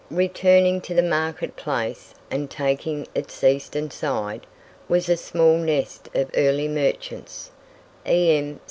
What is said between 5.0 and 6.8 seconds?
a small nest of early